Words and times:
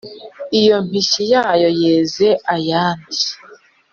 Iyo 0.59 0.75
mpishyi 0.85 1.23
yayo 1.33 1.69
yeze 1.81 2.27
ayandi. 2.55 3.23